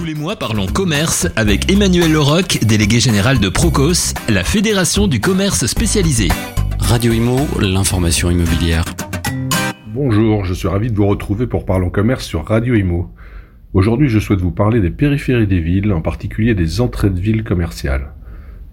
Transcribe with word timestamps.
Tous 0.00 0.06
les 0.06 0.14
mois, 0.14 0.34
parlons 0.34 0.64
commerce 0.64 1.28
avec 1.36 1.70
Emmanuel 1.70 2.10
Leroc, 2.10 2.60
délégué 2.64 3.00
général 3.00 3.38
de 3.38 3.50
Procos, 3.50 4.14
la 4.30 4.44
fédération 4.44 5.06
du 5.06 5.20
commerce 5.20 5.66
spécialisé. 5.66 6.28
Radio 6.78 7.12
Imo, 7.12 7.36
l'information 7.60 8.30
immobilière. 8.30 8.86
Bonjour, 9.92 10.46
je 10.46 10.54
suis 10.54 10.68
ravi 10.68 10.90
de 10.90 10.96
vous 10.96 11.06
retrouver 11.06 11.46
pour 11.46 11.66
Parlons 11.66 11.90
Commerce 11.90 12.24
sur 12.24 12.46
Radio 12.46 12.76
Imo. 12.76 13.10
Aujourd'hui, 13.74 14.08
je 14.08 14.18
souhaite 14.18 14.40
vous 14.40 14.52
parler 14.52 14.80
des 14.80 14.88
périphéries 14.88 15.46
des 15.46 15.60
villes, 15.60 15.92
en 15.92 16.00
particulier 16.00 16.54
des 16.54 16.80
entrées 16.80 17.10
de 17.10 17.20
villes 17.20 17.44
commerciales. 17.44 18.14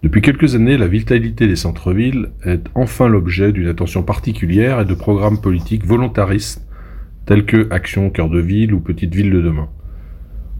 Depuis 0.03 0.21
quelques 0.21 0.55
années, 0.55 0.77
la 0.77 0.87
vitalité 0.87 1.45
des 1.45 1.57
centres-villes 1.57 2.29
est 2.45 2.63
enfin 2.73 3.09
l'objet 3.09 3.51
d'une 3.51 3.67
attention 3.67 4.01
particulière 4.01 4.79
et 4.79 4.85
de 4.85 4.93
programmes 4.93 5.41
politiques 5.41 5.85
volontaristes 5.85 6.65
tels 7.25 7.45
que 7.45 7.67
Action 7.69 8.11
Cœur 8.11 8.29
de 8.29 8.39
Ville 8.39 8.73
ou 8.73 8.79
Petite 8.79 9.13
Ville 9.13 9.31
de 9.31 9.41
demain. 9.41 9.67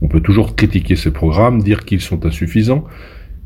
On 0.02 0.07
peut 0.07 0.21
toujours 0.21 0.55
critiquer 0.55 0.95
ces 0.95 1.11
programmes, 1.11 1.61
dire 1.61 1.85
qu'ils 1.85 2.02
sont 2.02 2.26
insuffisants. 2.26 2.85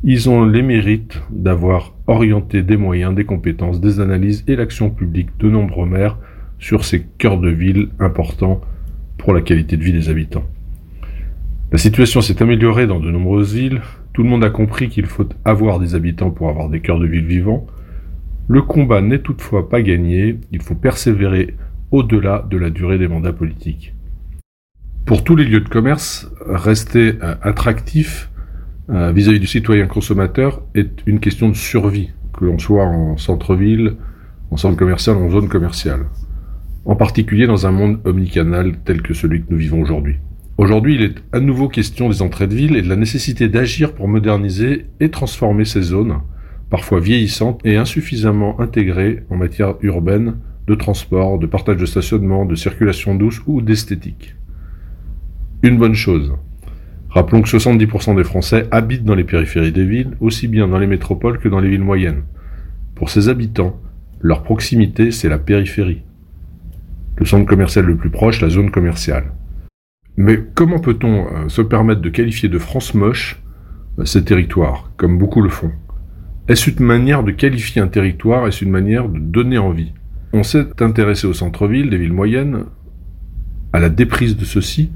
Ils 0.03 0.30
ont 0.30 0.45
les 0.45 0.62
mérites 0.62 1.21
d'avoir 1.30 1.93
orienté 2.07 2.63
des 2.63 2.77
moyens, 2.77 3.13
des 3.13 3.23
compétences, 3.23 3.80
des 3.80 3.99
analyses 3.99 4.43
et 4.48 4.55
l'action 4.55 4.90
publique 4.90 5.29
de 5.40 5.49
nombreux 5.49 5.85
maires 5.85 6.17
sur 6.59 6.85
ces 6.85 7.05
cœurs 7.17 7.40
de 7.40 7.49
ville 7.49 7.90
importants 7.99 8.62
pour 9.17 9.34
la 9.34 9.41
qualité 9.41 9.77
de 9.77 9.84
vie 9.84 9.93
des 9.93 10.09
habitants. 10.09 10.45
La 11.71 11.77
situation 11.77 12.21
s'est 12.21 12.41
améliorée 12.41 12.88
dans 12.88 12.99
de 12.99 13.09
nombreuses 13.09 13.54
villes. 13.54 13.81
Tout 14.13 14.23
le 14.23 14.29
monde 14.29 14.43
a 14.43 14.49
compris 14.49 14.90
qu'il 14.90 15.05
faut 15.05 15.29
avoir 15.45 15.79
des 15.79 15.95
habitants 15.95 16.31
pour 16.31 16.49
avoir 16.49 16.68
des 16.68 16.81
cœurs 16.81 16.99
de 16.99 17.07
ville 17.07 17.26
vivants. 17.26 17.65
Le 18.48 18.62
combat 18.62 19.02
n'est 19.02 19.20
toutefois 19.20 19.70
pas 19.70 19.81
gagné. 19.81 20.38
Il 20.52 20.62
faut 20.62 20.76
persévérer 20.76 21.55
au-delà 21.91 22.45
de 22.49 22.57
la 22.57 22.70
durée 22.70 22.98
des 22.98 23.07
mandats 23.07 23.31
politiques. 23.31 23.93
Pour 25.11 25.25
tous 25.25 25.35
les 25.35 25.43
lieux 25.43 25.59
de 25.59 25.67
commerce, 25.67 26.31
rester 26.47 27.15
euh, 27.21 27.35
attractif 27.41 28.29
euh, 28.89 29.11
vis-à-vis 29.11 29.41
du 29.41 29.45
citoyen 29.45 29.85
consommateur 29.85 30.63
est 30.73 31.01
une 31.05 31.20
question 31.20 31.49
de 31.49 31.53
survie, 31.53 32.12
que 32.31 32.45
l'on 32.45 32.57
soit 32.57 32.85
en 32.85 33.18
centre-ville, 33.18 33.98
en 34.51 34.55
centre 34.55 34.77
commercial, 34.77 35.18
en 35.18 35.29
zone 35.29 35.49
commerciale. 35.49 36.05
En 36.85 36.95
particulier 36.95 37.45
dans 37.45 37.68
un 37.68 37.71
monde 37.71 37.99
omnicanal 38.05 38.77
tel 38.85 39.01
que 39.01 39.13
celui 39.13 39.41
que 39.41 39.48
nous 39.49 39.57
vivons 39.57 39.81
aujourd'hui. 39.81 40.15
Aujourd'hui, 40.57 40.95
il 40.95 41.01
est 41.01 41.15
à 41.34 41.41
nouveau 41.41 41.68
question 41.68 42.07
des 42.07 42.21
entrées 42.21 42.48
de 42.48 42.55
ville 42.55 42.77
et 42.77 42.81
de 42.81 42.87
la 42.87 42.96
nécessité 42.96 43.49
d'agir 43.49 43.91
pour 43.91 44.07
moderniser 44.07 44.85
et 45.01 45.12
transformer 45.12 45.65
ces 45.65 45.81
zones, 45.81 46.21
parfois 46.70 47.01
vieillissantes 47.01 47.59
et 47.65 47.75
insuffisamment 47.75 48.62
intégrées 48.62 49.25
en 49.29 49.35
matière 49.35 49.75
urbaine, 49.81 50.37
de 50.68 50.75
transport, 50.75 51.37
de 51.37 51.48
partage 51.48 51.75
de 51.81 51.85
stationnement, 51.85 52.46
de 52.46 52.55
circulation 52.55 53.13
douce 53.13 53.41
ou 53.46 53.62
d'esthétique 53.62 54.35
une 55.63 55.77
bonne 55.77 55.95
chose. 55.95 56.34
Rappelons 57.09 57.41
que 57.41 57.49
70% 57.49 58.15
des 58.15 58.23
Français 58.23 58.67
habitent 58.71 59.04
dans 59.04 59.15
les 59.15 59.23
périphéries 59.23 59.71
des 59.71 59.85
villes, 59.85 60.15
aussi 60.21 60.48
bien 60.48 60.68
dans 60.68 60.79
les 60.79 60.87
métropoles 60.87 61.40
que 61.40 61.49
dans 61.49 61.59
les 61.59 61.70
villes 61.70 61.84
moyennes. 61.84 62.23
Pour 62.95 63.09
ces 63.09 63.29
habitants, 63.29 63.79
leur 64.22 64.44
proximité, 64.44 65.12
c'est 65.12 65.29
la 65.29 65.38
périphérie. 65.38 66.03
Le 67.18 67.25
centre 67.25 67.45
commercial 67.45 67.85
le 67.85 67.97
plus 67.97 68.09
proche, 68.09 68.41
la 68.41 68.50
zone 68.50 68.72
commerciale. 68.72 69.31
Mais 70.18 70.40
comment 70.56 70.79
peut-on 70.79 71.25
euh, 71.25 71.50
se 71.50 71.62
permettre 71.62 72.01
de 72.01 72.09
qualifier 72.09 72.50
de 72.50 72.59
France 72.59 72.94
moche 72.94 73.41
euh, 74.00 74.06
ces 74.06 74.23
territoires, 74.23 74.91
comme 74.97 75.18
beaucoup 75.18 75.41
le 75.41 75.50
font? 75.50 75.72
Est-ce 76.47 76.69
une 76.69 76.85
manière 76.85 77.23
de 77.23 77.31
qualifier 77.31 77.81
un 77.81 77.88
territoire? 77.88 78.47
Est-ce 78.47 78.63
une 78.63 78.72
manière 78.72 79.09
de 79.09 79.19
donner 79.19 79.57
envie? 79.57 79.94
On 80.34 80.44
s'est 80.44 80.81
intéressé 80.81 81.28
au 81.28 81.34
centre-ville, 81.34 81.90
des 81.90 81.97
villes 81.97 82.13
moyennes, 82.13 82.66
à 83.73 83.79
la 83.79 83.90
déprise 83.90 84.38
de 84.38 84.46
ceux-ci, 84.46 84.91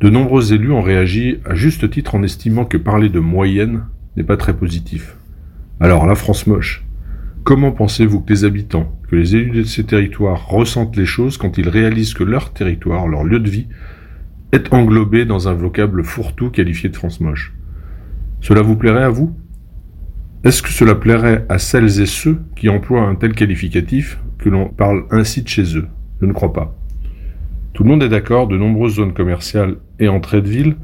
de 0.00 0.10
nombreux 0.10 0.52
élus 0.52 0.72
ont 0.72 0.82
réagi 0.82 1.38
à 1.46 1.54
juste 1.54 1.88
titre 1.90 2.14
en 2.14 2.22
estimant 2.22 2.64
que 2.64 2.76
parler 2.76 3.08
de 3.08 3.20
moyenne 3.20 3.84
n'est 4.16 4.24
pas 4.24 4.36
très 4.36 4.54
positif. 4.54 5.16
Alors, 5.80 6.06
la 6.06 6.14
France 6.14 6.46
moche. 6.46 6.84
Comment 7.44 7.72
pensez-vous 7.72 8.20
que 8.20 8.32
les 8.32 8.44
habitants, 8.44 8.98
que 9.08 9.16
les 9.16 9.36
élus 9.36 9.62
de 9.62 9.62
ces 9.62 9.84
territoires 9.84 10.48
ressentent 10.48 10.96
les 10.96 11.06
choses 11.06 11.38
quand 11.38 11.58
ils 11.58 11.68
réalisent 11.68 12.14
que 12.14 12.24
leur 12.24 12.52
territoire, 12.52 13.08
leur 13.08 13.24
lieu 13.24 13.40
de 13.40 13.48
vie, 13.48 13.68
est 14.52 14.72
englobé 14.72 15.24
dans 15.24 15.48
un 15.48 15.54
vocable 15.54 16.04
fourre-tout 16.04 16.50
qualifié 16.50 16.88
de 16.88 16.96
France 16.96 17.20
moche? 17.20 17.54
Cela 18.40 18.62
vous 18.62 18.76
plairait 18.76 19.04
à 19.04 19.10
vous? 19.10 19.34
Est-ce 20.44 20.62
que 20.62 20.70
cela 20.70 20.94
plairait 20.94 21.46
à 21.48 21.58
celles 21.58 22.00
et 22.00 22.06
ceux 22.06 22.38
qui 22.54 22.68
emploient 22.68 23.02
un 23.02 23.14
tel 23.14 23.32
qualificatif 23.32 24.18
que 24.38 24.48
l'on 24.48 24.68
parle 24.68 25.04
ainsi 25.10 25.42
de 25.42 25.48
chez 25.48 25.76
eux? 25.76 25.88
Je 26.20 26.26
ne 26.26 26.32
crois 26.32 26.52
pas. 26.52 26.76
Tout 27.76 27.82
le 27.82 27.90
monde 27.90 28.02
est 28.02 28.08
d'accord, 28.08 28.48
de 28.48 28.56
nombreuses 28.56 28.94
zones 28.94 29.12
commerciales 29.12 29.76
et 30.00 30.08
entrées 30.08 30.40
de 30.40 30.48
ville 30.48 30.76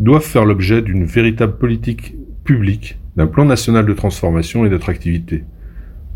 doivent 0.00 0.24
faire 0.24 0.44
l'objet 0.44 0.82
d'une 0.82 1.04
véritable 1.04 1.56
politique 1.56 2.16
publique, 2.42 2.98
d'un 3.14 3.28
plan 3.28 3.44
national 3.44 3.86
de 3.86 3.92
transformation 3.92 4.66
et 4.66 4.68
d'attractivité. 4.68 5.44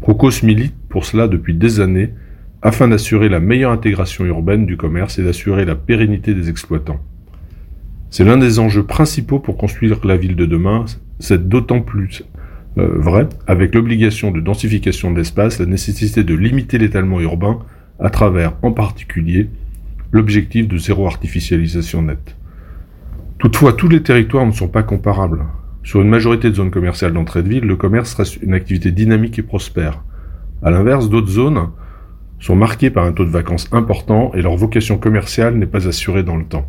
Procos 0.00 0.42
milite 0.42 0.74
pour 0.88 1.04
cela 1.04 1.28
depuis 1.28 1.54
des 1.54 1.78
années 1.78 2.10
afin 2.62 2.88
d'assurer 2.88 3.28
la 3.28 3.38
meilleure 3.38 3.70
intégration 3.70 4.24
urbaine 4.24 4.66
du 4.66 4.76
commerce 4.76 5.20
et 5.20 5.22
d'assurer 5.22 5.64
la 5.64 5.76
pérennité 5.76 6.34
des 6.34 6.50
exploitants. 6.50 6.98
C'est 8.10 8.24
l'un 8.24 8.36
des 8.36 8.58
enjeux 8.58 8.84
principaux 8.84 9.38
pour 9.38 9.56
construire 9.56 10.04
la 10.04 10.16
ville 10.16 10.34
de 10.34 10.46
demain, 10.46 10.84
c'est 11.20 11.48
d'autant 11.48 11.80
plus 11.80 12.24
euh, 12.78 12.88
vrai 12.98 13.28
avec 13.46 13.72
l'obligation 13.72 14.32
de 14.32 14.40
densification 14.40 15.12
de 15.12 15.18
l'espace, 15.18 15.60
la 15.60 15.66
nécessité 15.66 16.24
de 16.24 16.34
limiter 16.34 16.78
l'étalement 16.78 17.20
urbain 17.20 17.60
à 18.00 18.10
travers 18.10 18.54
en 18.62 18.72
particulier 18.72 19.48
l'objectif 20.14 20.68
de 20.68 20.78
zéro 20.78 21.08
artificialisation 21.08 22.02
nette. 22.02 22.36
Toutefois, 23.38 23.72
tous 23.72 23.88
les 23.88 24.00
territoires 24.00 24.46
ne 24.46 24.52
sont 24.52 24.68
pas 24.68 24.84
comparables. 24.84 25.44
Sur 25.82 26.02
une 26.02 26.08
majorité 26.08 26.50
de 26.50 26.54
zones 26.54 26.70
commerciales 26.70 27.12
d'entrée 27.12 27.42
de 27.42 27.48
ville, 27.48 27.64
le 27.64 27.74
commerce 27.74 28.14
reste 28.14 28.40
une 28.40 28.54
activité 28.54 28.92
dynamique 28.92 29.40
et 29.40 29.42
prospère. 29.42 30.04
À 30.62 30.70
l'inverse, 30.70 31.10
d'autres 31.10 31.32
zones 31.32 31.70
sont 32.38 32.54
marquées 32.54 32.90
par 32.90 33.04
un 33.04 33.12
taux 33.12 33.24
de 33.24 33.30
vacances 33.30 33.68
important 33.72 34.30
et 34.34 34.42
leur 34.42 34.54
vocation 34.54 34.98
commerciale 34.98 35.56
n'est 35.56 35.66
pas 35.66 35.88
assurée 35.88 36.22
dans 36.22 36.36
le 36.36 36.44
temps. 36.44 36.68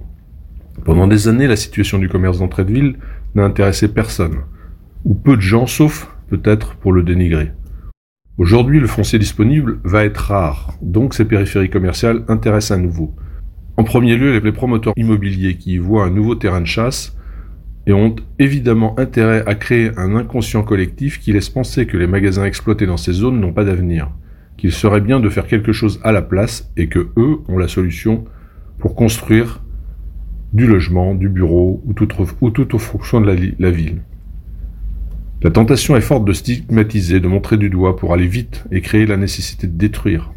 Pendant 0.84 1.06
des 1.06 1.28
années, 1.28 1.46
la 1.46 1.56
situation 1.56 2.00
du 2.00 2.10
commerce 2.10 2.40
d'entrée 2.40 2.66
de 2.66 2.74
ville 2.74 2.96
n'a 3.36 3.44
intéressé 3.44 3.90
personne, 3.90 4.40
ou 5.04 5.14
peu 5.14 5.36
de 5.36 5.42
gens, 5.42 5.68
sauf 5.68 6.12
peut-être 6.30 6.78
pour 6.78 6.94
le 6.94 7.04
dénigrer. 7.04 7.52
Aujourd'hui, 8.40 8.80
le 8.80 8.88
foncier 8.88 9.20
disponible 9.20 9.78
va 9.84 10.04
être 10.04 10.32
rare, 10.32 10.74
donc 10.82 11.14
ces 11.14 11.26
périphéries 11.26 11.70
commerciales 11.70 12.26
intéressent 12.28 12.80
à 12.80 12.82
nouveau. 12.82 13.16
En 13.78 13.84
premier 13.84 14.16
lieu, 14.16 14.40
les 14.40 14.52
promoteurs 14.52 14.94
immobiliers 14.96 15.58
qui 15.58 15.74
y 15.74 15.78
voient 15.78 16.06
un 16.06 16.09
nouveau 16.09 16.36
terrain 16.36 16.62
de 16.62 16.66
chasse 16.66 17.16
et 17.88 17.94
ont 17.94 18.16
évidemment 18.40 18.97
intérêt 18.97 19.44
à 19.46 19.56
créer 19.56 19.91
un 19.97 20.16
inconscient 20.16 20.63
collectif 20.63 21.19
qui 21.19 21.34
laisse 21.34 21.50
penser 21.50 21.85
que 21.85 21.97
les 21.97 22.08
magasins 22.08 22.46
exploités 22.46 22.85
dans 22.88 22.97
ces 22.97 23.12
zones 23.12 23.40
n'ont 23.40 23.53
pas 23.53 23.66
d'avenir, 23.66 24.12
qu'il 24.58 24.72
serait 24.72 25.02
bien 25.02 25.19
de 25.19 25.30
faire 25.30 25.46
quelque 25.46 25.74
chose 25.74 26.00
à 26.03 26.12
la 26.12 26.22
place 26.22 26.72
et 26.78 26.88
que 26.88 27.09
eux 27.18 27.40
ont 27.47 27.58
la 27.58 27.68
solution 27.68 28.24
pour 28.80 28.96
construire 28.96 29.62
du 30.53 30.68
logement, 30.68 31.14
du 31.14 31.28
bureau 31.28 31.81
ou 31.85 31.94
toute, 31.94 32.14
ou 32.40 32.50
toute 32.50 32.78
fonction 32.78 33.19
de 33.19 33.28
la, 33.28 33.35
la 33.59 33.72
ville. 33.72 34.02
La 35.44 35.52
tentation 35.52 35.97
est 35.97 36.02
forte 36.02 36.25
de 36.25 36.34
stigmatiser, 36.34 37.19
de 37.19 37.28
montrer 37.28 37.58
du 37.58 37.69
doigt 37.69 37.97
pour 37.97 38.14
aller 38.14 38.25
vite 38.25 38.64
et 38.72 38.80
créer 38.80 39.06
la 39.06 39.18
nécessité 39.18 39.68
de 39.68 39.78
détruire. 39.78 40.31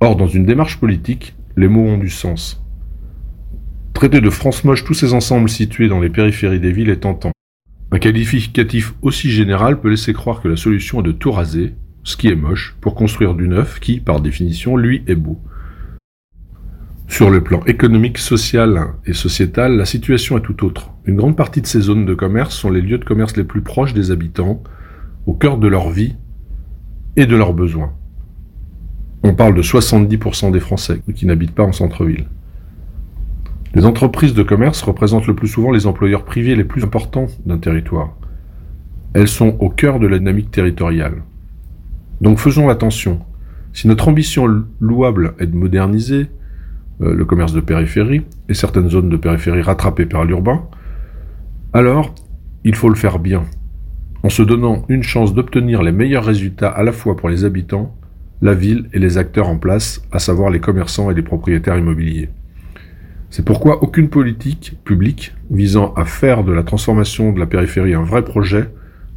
Or, 0.00 0.14
dans 0.14 0.28
une 0.28 0.46
démarche 0.46 0.78
politique, 0.78 1.34
les 1.56 1.68
mots 1.68 1.86
ont 1.86 1.98
du 1.98 2.10
sens. 2.10 2.62
Traiter 3.94 4.20
de 4.20 4.30
France 4.30 4.62
moche 4.64 4.84
tous 4.84 4.94
ces 4.94 5.14
ensembles 5.14 5.48
situés 5.48 5.88
dans 5.88 6.00
les 6.00 6.10
périphéries 6.10 6.60
des 6.60 6.72
villes 6.72 6.90
est 6.90 7.00
tentant. 7.00 7.32
Un 7.92 7.98
qualificatif 7.98 8.94
aussi 9.00 9.30
général 9.30 9.80
peut 9.80 9.88
laisser 9.88 10.12
croire 10.12 10.42
que 10.42 10.48
la 10.48 10.56
solution 10.56 11.00
est 11.00 11.04
de 11.04 11.12
tout 11.12 11.32
raser, 11.32 11.74
ce 12.04 12.16
qui 12.16 12.28
est 12.28 12.36
moche, 12.36 12.76
pour 12.80 12.94
construire 12.94 13.34
du 13.34 13.48
neuf 13.48 13.80
qui, 13.80 14.00
par 14.00 14.20
définition, 14.20 14.76
lui, 14.76 15.02
est 15.06 15.14
beau. 15.14 15.40
Sur 17.08 17.30
le 17.30 17.42
plan 17.42 17.64
économique, 17.64 18.18
social 18.18 18.88
et 19.06 19.14
sociétal, 19.14 19.76
la 19.76 19.86
situation 19.86 20.36
est 20.36 20.42
tout 20.42 20.64
autre. 20.64 20.90
Une 21.06 21.16
grande 21.16 21.36
partie 21.36 21.62
de 21.62 21.66
ces 21.66 21.80
zones 21.80 22.04
de 22.04 22.14
commerce 22.14 22.54
sont 22.54 22.70
les 22.70 22.82
lieux 22.82 22.98
de 22.98 23.04
commerce 23.04 23.36
les 23.36 23.44
plus 23.44 23.62
proches 23.62 23.94
des 23.94 24.10
habitants, 24.10 24.62
au 25.24 25.32
cœur 25.32 25.56
de 25.56 25.68
leur 25.68 25.88
vie 25.88 26.16
et 27.16 27.24
de 27.24 27.36
leurs 27.36 27.54
besoins. 27.54 27.94
On 29.22 29.34
parle 29.34 29.54
de 29.54 29.62
70% 29.62 30.52
des 30.52 30.60
Français 30.60 31.00
qui 31.14 31.26
n'habitent 31.26 31.54
pas 31.54 31.64
en 31.64 31.72
centre-ville. 31.72 32.26
Les 33.74 33.84
entreprises 33.84 34.34
de 34.34 34.42
commerce 34.42 34.82
représentent 34.82 35.26
le 35.26 35.34
plus 35.34 35.48
souvent 35.48 35.70
les 35.70 35.86
employeurs 35.86 36.24
privés 36.24 36.56
les 36.56 36.64
plus 36.64 36.84
importants 36.84 37.26
d'un 37.44 37.58
territoire. 37.58 38.16
Elles 39.14 39.28
sont 39.28 39.56
au 39.60 39.68
cœur 39.68 39.98
de 39.98 40.06
la 40.06 40.18
dynamique 40.18 40.50
territoriale. 40.50 41.22
Donc 42.20 42.38
faisons 42.38 42.68
attention. 42.68 43.20
Si 43.72 43.88
notre 43.88 44.08
ambition 44.08 44.46
louable 44.80 45.34
est 45.38 45.46
de 45.46 45.56
moderniser 45.56 46.28
euh, 47.02 47.14
le 47.14 47.24
commerce 47.26 47.52
de 47.52 47.60
périphérie 47.60 48.22
et 48.48 48.54
certaines 48.54 48.88
zones 48.88 49.10
de 49.10 49.16
périphérie 49.18 49.60
rattrapées 49.60 50.06
par 50.06 50.24
l'urbain, 50.24 50.66
alors 51.74 52.14
il 52.64 52.74
faut 52.74 52.88
le 52.88 52.94
faire 52.94 53.18
bien, 53.18 53.44
en 54.22 54.30
se 54.30 54.42
donnant 54.42 54.86
une 54.88 55.02
chance 55.02 55.34
d'obtenir 55.34 55.82
les 55.82 55.92
meilleurs 55.92 56.24
résultats 56.24 56.70
à 56.70 56.82
la 56.82 56.92
fois 56.92 57.16
pour 57.16 57.28
les 57.28 57.44
habitants 57.44 57.94
la 58.42 58.54
ville 58.54 58.88
et 58.92 58.98
les 58.98 59.18
acteurs 59.18 59.48
en 59.48 59.58
place, 59.58 60.02
à 60.12 60.18
savoir 60.18 60.50
les 60.50 60.60
commerçants 60.60 61.10
et 61.10 61.14
les 61.14 61.22
propriétaires 61.22 61.78
immobiliers. 61.78 62.28
C'est 63.30 63.44
pourquoi 63.44 63.82
aucune 63.82 64.08
politique 64.08 64.78
publique 64.84 65.34
visant 65.50 65.92
à 65.94 66.04
faire 66.04 66.44
de 66.44 66.52
la 66.52 66.62
transformation 66.62 67.32
de 67.32 67.40
la 67.40 67.46
périphérie 67.46 67.94
un 67.94 68.02
vrai 68.02 68.24
projet 68.24 68.70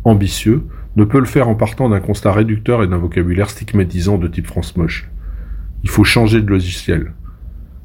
ambitieux 0.03 0.63
ne 0.95 1.03
peut 1.03 1.19
le 1.19 1.25
faire 1.25 1.47
en 1.47 1.55
partant 1.55 1.89
d'un 1.89 1.99
constat 1.99 2.31
réducteur 2.31 2.83
et 2.83 2.87
d'un 2.87 2.97
vocabulaire 2.97 3.49
stigmatisant 3.49 4.17
de 4.17 4.27
type 4.27 4.47
France 4.47 4.75
moche. 4.75 5.09
Il 5.83 5.89
faut 5.89 6.03
changer 6.03 6.41
de 6.41 6.49
logiciel. 6.49 7.13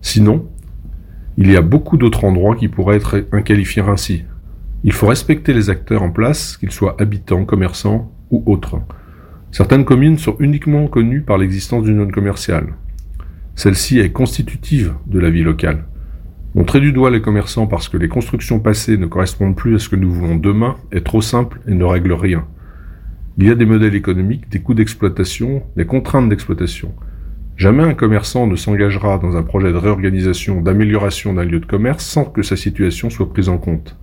Sinon, 0.00 0.48
il 1.36 1.50
y 1.50 1.56
a 1.56 1.62
beaucoup 1.62 1.96
d'autres 1.96 2.24
endroits 2.24 2.56
qui 2.56 2.68
pourraient 2.68 2.96
être 2.96 3.24
inqualifiés 3.32 3.82
ainsi. 3.82 4.24
Il 4.82 4.92
faut 4.92 5.06
respecter 5.06 5.52
les 5.52 5.70
acteurs 5.70 6.02
en 6.02 6.10
place, 6.10 6.56
qu'ils 6.56 6.70
soient 6.70 6.96
habitants, 7.00 7.44
commerçants 7.44 8.12
ou 8.30 8.42
autres. 8.46 8.80
Certaines 9.54 9.84
communes 9.84 10.18
sont 10.18 10.34
uniquement 10.40 10.88
connues 10.88 11.20
par 11.20 11.38
l'existence 11.38 11.84
d'une 11.84 11.98
zone 11.98 12.10
commerciale. 12.10 12.74
Celle-ci 13.54 14.00
est 14.00 14.10
constitutive 14.10 14.94
de 15.06 15.20
la 15.20 15.30
vie 15.30 15.44
locale. 15.44 15.84
Montrer 16.56 16.80
du 16.80 16.90
doigt 16.90 17.12
les 17.12 17.22
commerçants 17.22 17.68
parce 17.68 17.88
que 17.88 17.96
les 17.96 18.08
constructions 18.08 18.58
passées 18.58 18.96
ne 18.96 19.06
correspondent 19.06 19.54
plus 19.54 19.76
à 19.76 19.78
ce 19.78 19.88
que 19.88 19.94
nous 19.94 20.10
voulons 20.10 20.34
demain 20.34 20.74
est 20.90 21.06
trop 21.06 21.20
simple 21.20 21.60
et 21.68 21.74
ne 21.74 21.84
règle 21.84 22.14
rien. 22.14 22.48
Il 23.38 23.46
y 23.46 23.50
a 23.52 23.54
des 23.54 23.64
modèles 23.64 23.94
économiques, 23.94 24.48
des 24.50 24.58
coûts 24.58 24.74
d'exploitation, 24.74 25.62
des 25.76 25.86
contraintes 25.86 26.28
d'exploitation. 26.28 26.92
Jamais 27.56 27.84
un 27.84 27.94
commerçant 27.94 28.48
ne 28.48 28.56
s'engagera 28.56 29.18
dans 29.18 29.36
un 29.36 29.44
projet 29.44 29.70
de 29.70 29.76
réorganisation, 29.76 30.62
d'amélioration 30.62 31.32
d'un 31.32 31.44
lieu 31.44 31.60
de 31.60 31.66
commerce 31.66 32.04
sans 32.04 32.24
que 32.24 32.42
sa 32.42 32.56
situation 32.56 33.08
soit 33.08 33.32
prise 33.32 33.48
en 33.48 33.58
compte. 33.58 33.96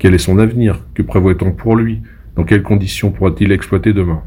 Quel 0.00 0.14
est 0.14 0.18
son 0.18 0.40
avenir? 0.40 0.84
Que 0.94 1.02
prévoit-on 1.02 1.52
pour 1.52 1.76
lui? 1.76 2.02
Dans 2.34 2.42
quelles 2.42 2.64
conditions 2.64 3.12
pourra-t-il 3.12 3.52
exploiter 3.52 3.92
demain? 3.92 4.24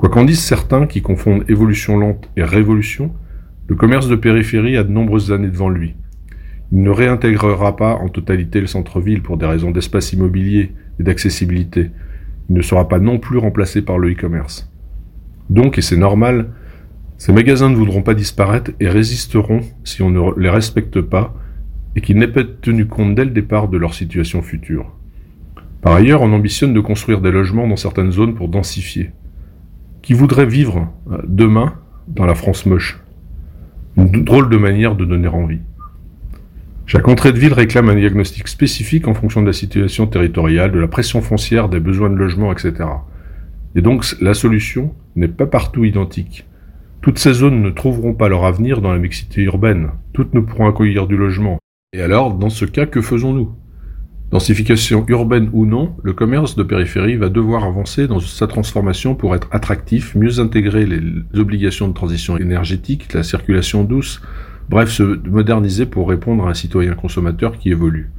Quoi 0.00 0.08
qu'en 0.08 0.24
disent 0.24 0.40
certains 0.40 0.86
qui 0.86 1.02
confondent 1.02 1.44
évolution 1.50 1.98
lente 1.98 2.30
et 2.34 2.42
révolution, 2.42 3.12
le 3.68 3.74
commerce 3.74 4.08
de 4.08 4.16
périphérie 4.16 4.78
a 4.78 4.82
de 4.82 4.90
nombreuses 4.90 5.30
années 5.30 5.50
devant 5.50 5.68
lui. 5.68 5.94
Il 6.72 6.80
ne 6.80 6.88
réintégrera 6.88 7.76
pas 7.76 7.96
en 7.96 8.08
totalité 8.08 8.62
le 8.62 8.66
centre-ville 8.66 9.20
pour 9.20 9.36
des 9.36 9.44
raisons 9.44 9.72
d'espace 9.72 10.14
immobilier 10.14 10.72
et 10.98 11.02
d'accessibilité. 11.02 11.90
Il 12.48 12.56
ne 12.56 12.62
sera 12.62 12.88
pas 12.88 12.98
non 12.98 13.18
plus 13.18 13.36
remplacé 13.36 13.82
par 13.82 13.98
le 13.98 14.10
e-commerce. 14.12 14.72
Donc, 15.50 15.76
et 15.76 15.82
c'est 15.82 15.98
normal, 15.98 16.48
ces 17.18 17.34
magasins 17.34 17.68
ne 17.68 17.76
voudront 17.76 18.00
pas 18.00 18.14
disparaître 18.14 18.70
et 18.80 18.88
résisteront 18.88 19.60
si 19.84 20.00
on 20.00 20.08
ne 20.08 20.40
les 20.40 20.48
respecte 20.48 21.02
pas 21.02 21.34
et 21.94 22.00
qu'ils 22.00 22.16
n'aient 22.16 22.26
pas 22.26 22.44
tenu 22.44 22.86
compte 22.86 23.14
dès 23.14 23.26
le 23.26 23.32
départ 23.32 23.68
de 23.68 23.76
leur 23.76 23.92
situation 23.92 24.40
future. 24.40 24.96
Par 25.82 25.92
ailleurs, 25.92 26.22
on 26.22 26.32
ambitionne 26.32 26.72
de 26.72 26.80
construire 26.80 27.20
des 27.20 27.30
logements 27.30 27.68
dans 27.68 27.76
certaines 27.76 28.12
zones 28.12 28.34
pour 28.34 28.48
densifier. 28.48 29.10
Qui 30.02 30.14
voudrait 30.14 30.46
vivre 30.46 30.88
euh, 31.10 31.18
demain 31.26 31.74
dans 32.08 32.26
la 32.26 32.34
France 32.34 32.66
moche 32.66 33.00
Une 33.96 34.24
drôle 34.24 34.48
de 34.48 34.56
manière 34.56 34.96
de 34.96 35.04
donner 35.04 35.28
envie. 35.28 35.60
Chaque 36.86 37.06
entrée 37.06 37.32
de 37.32 37.38
ville 37.38 37.52
réclame 37.52 37.88
un 37.88 37.94
diagnostic 37.94 38.48
spécifique 38.48 39.06
en 39.06 39.14
fonction 39.14 39.42
de 39.42 39.46
la 39.46 39.52
situation 39.52 40.06
territoriale, 40.06 40.72
de 40.72 40.78
la 40.80 40.88
pression 40.88 41.22
foncière, 41.22 41.68
des 41.68 41.80
besoins 41.80 42.10
de 42.10 42.16
logement, 42.16 42.50
etc. 42.50 42.74
Et 43.76 43.82
donc 43.82 44.04
la 44.20 44.34
solution 44.34 44.94
n'est 45.14 45.28
pas 45.28 45.46
partout 45.46 45.84
identique. 45.84 46.46
Toutes 47.02 47.18
ces 47.18 47.32
zones 47.32 47.62
ne 47.62 47.70
trouveront 47.70 48.14
pas 48.14 48.28
leur 48.28 48.44
avenir 48.44 48.80
dans 48.80 48.92
la 48.92 48.98
mixité 48.98 49.42
urbaine, 49.42 49.90
toutes 50.12 50.34
ne 50.34 50.40
pourront 50.40 50.68
accueillir 50.68 51.06
du 51.06 51.16
logement. 51.16 51.58
Et 51.92 52.02
alors, 52.02 52.34
dans 52.34 52.50
ce 52.50 52.64
cas, 52.64 52.86
que 52.86 53.00
faisons-nous? 53.00 53.52
Densification 54.32 55.04
urbaine 55.08 55.50
ou 55.52 55.66
non, 55.66 55.96
le 56.04 56.12
commerce 56.12 56.54
de 56.54 56.62
périphérie 56.62 57.16
va 57.16 57.28
devoir 57.28 57.64
avancer 57.64 58.06
dans 58.06 58.20
sa 58.20 58.46
transformation 58.46 59.16
pour 59.16 59.34
être 59.34 59.48
attractif, 59.50 60.14
mieux 60.14 60.38
intégrer 60.38 60.86
les 60.86 61.02
obligations 61.34 61.88
de 61.88 61.94
transition 61.94 62.36
énergétique, 62.36 63.12
la 63.12 63.24
circulation 63.24 63.82
douce, 63.82 64.22
bref, 64.68 64.88
se 64.90 65.02
moderniser 65.02 65.84
pour 65.84 66.08
répondre 66.08 66.46
à 66.46 66.50
un 66.50 66.54
citoyen 66.54 66.94
consommateur 66.94 67.58
qui 67.58 67.70
évolue. 67.70 68.12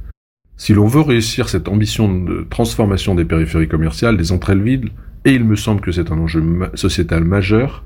Si 0.58 0.74
l'on 0.74 0.86
veut 0.86 1.00
réussir 1.00 1.48
cette 1.48 1.68
ambition 1.68 2.12
de 2.12 2.46
transformation 2.48 3.14
des 3.14 3.24
périphéries 3.24 3.68
commerciales, 3.68 4.18
des 4.18 4.32
entrées 4.32 4.54
de 4.54 4.60
ville, 4.60 4.90
et 5.24 5.32
il 5.32 5.44
me 5.44 5.56
semble 5.56 5.80
que 5.80 5.92
c'est 5.92 6.12
un 6.12 6.18
enjeu 6.18 6.44
sociétal 6.74 7.24
majeur, 7.24 7.84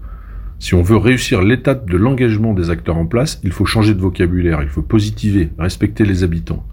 si 0.58 0.74
on 0.74 0.82
veut 0.82 0.96
réussir 0.96 1.42
l'étape 1.42 1.88
de 1.88 1.96
l'engagement 1.96 2.54
des 2.54 2.70
acteurs 2.70 2.96
en 2.96 3.06
place, 3.06 3.40
il 3.44 3.52
faut 3.52 3.66
changer 3.66 3.94
de 3.94 4.00
vocabulaire, 4.00 4.62
il 4.62 4.68
faut 4.68 4.82
positiver, 4.82 5.50
respecter 5.58 6.04
les 6.04 6.24
habitants. 6.24 6.66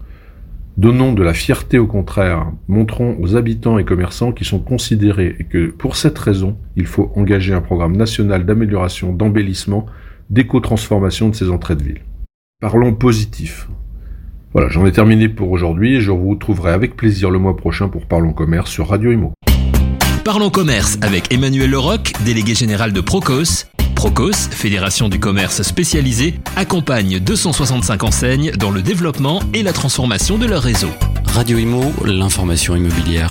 Donnons 0.76 1.12
de 1.12 1.22
la 1.22 1.34
fierté 1.34 1.78
au 1.78 1.86
contraire, 1.86 2.46
montrons 2.66 3.16
aux 3.20 3.36
habitants 3.36 3.78
et 3.78 3.84
commerçants 3.84 4.32
qui 4.32 4.44
sont 4.44 4.58
considérés 4.58 5.36
et 5.38 5.44
que 5.44 5.70
pour 5.70 5.94
cette 5.94 6.18
raison, 6.18 6.56
il 6.74 6.86
faut 6.86 7.12
engager 7.14 7.54
un 7.54 7.60
programme 7.60 7.96
national 7.96 8.44
d'amélioration, 8.44 9.12
d'embellissement 9.12 9.86
d'éco-transformation 10.30 11.28
de 11.28 11.34
ces 11.36 11.50
entrées 11.50 11.76
de 11.76 11.84
ville. 11.84 12.00
Parlons 12.60 12.92
positif. 12.92 13.68
Voilà, 14.52 14.68
j'en 14.68 14.84
ai 14.84 14.90
terminé 14.90 15.28
pour 15.28 15.52
aujourd'hui 15.52 15.96
et 15.96 16.00
je 16.00 16.10
vous 16.10 16.30
retrouverai 16.30 16.72
avec 16.72 16.96
plaisir 16.96 17.30
le 17.30 17.38
mois 17.38 17.56
prochain 17.56 17.88
pour 17.88 18.06
Parlons 18.06 18.32
Commerce 18.32 18.70
sur 18.70 18.88
Radio 18.88 19.12
Imo. 19.12 19.32
Parlons 20.24 20.50
Commerce 20.50 20.98
avec 21.02 21.32
Emmanuel 21.32 21.70
Leroc, 21.70 22.12
délégué 22.24 22.54
général 22.54 22.92
de 22.92 23.00
Procos. 23.00 23.66
Procos, 24.04 24.50
fédération 24.50 25.08
du 25.08 25.18
commerce 25.18 25.62
spécialisé, 25.62 26.34
accompagne 26.56 27.20
265 27.20 28.02
enseignes 28.02 28.50
dans 28.50 28.70
le 28.70 28.82
développement 28.82 29.40
et 29.54 29.62
la 29.62 29.72
transformation 29.72 30.36
de 30.36 30.44
leur 30.44 30.60
réseau. 30.60 30.90
Radio 31.24 31.56
Imo, 31.56 31.90
l'information 32.04 32.76
immobilière. 32.76 33.30